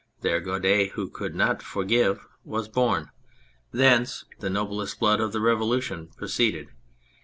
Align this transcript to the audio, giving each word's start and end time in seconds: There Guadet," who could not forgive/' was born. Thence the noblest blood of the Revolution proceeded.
There 0.21 0.41
Guadet," 0.41 0.93
who 0.93 1.11
could 1.11 1.35
not 1.35 1.59
forgive/' 1.59 2.25
was 2.43 2.67
born. 2.67 3.11
Thence 3.71 4.25
the 4.39 4.49
noblest 4.49 4.99
blood 4.99 5.19
of 5.19 5.31
the 5.31 5.39
Revolution 5.41 6.07
proceeded. 6.17 6.69